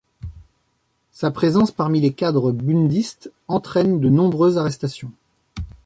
Sa 1.11 1.29
présence 1.29 1.71
parmi 1.71 2.01
les 2.01 2.11
cadres 2.11 2.51
bundistes 2.51 3.31
entraîne 3.47 3.99
de 3.99 4.09
nombreuses 4.09 4.57
arrestations. 4.57 5.11